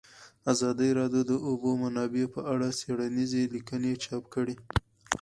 [0.51, 4.55] ازادي راډیو د د اوبو منابع په اړه څېړنیزې لیکنې چاپ کړي.